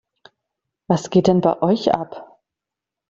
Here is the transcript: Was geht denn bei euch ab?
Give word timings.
Was 0.87 1.11
geht 1.11 1.27
denn 1.27 1.41
bei 1.41 1.61
euch 1.61 1.93
ab? 1.93 2.39